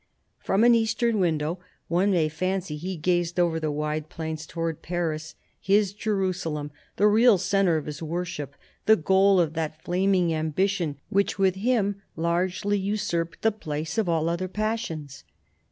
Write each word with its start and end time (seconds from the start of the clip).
From 0.39 0.63
an 0.63 0.73
eastern 0.73 1.19
window, 1.19 1.59
one 1.87 2.09
may 2.09 2.27
fancy, 2.27 2.75
he 2.75 2.95
gazed 2.97 3.39
over 3.39 3.59
the 3.59 3.69
wide 3.69 4.09
plains 4.09 4.47
towards 4.47 4.79
Paris, 4.81 5.35
his 5.59 5.93
Jerusalem, 5.93 6.71
the 6.95 7.05
real 7.07 7.37
centre 7.37 7.77
of 7.77 7.85
his 7.85 8.01
worship, 8.01 8.55
the 8.87 8.95
goal 8.95 9.39
of 9.39 9.53
that 9.53 9.79
flaming 9.83 10.33
ambition 10.33 10.97
which, 11.09 11.37
with 11.37 11.53
him, 11.53 12.01
largely 12.15 12.79
usurped 12.79 13.43
the 13.43 13.51
THE 13.51 13.57
BISHOP 13.57 13.63
OF 13.63 13.67
LUgON 13.67 13.77
49 13.77 13.83
place 13.83 13.97
of 13.99 14.09
all 14.09 14.27
other 14.27 14.47
passions. 14.47 15.23